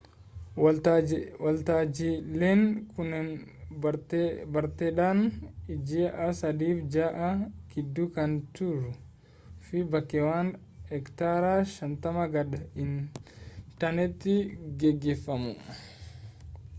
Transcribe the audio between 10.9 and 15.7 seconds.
hektaara 50 gad hin taaneetti geggeeffamu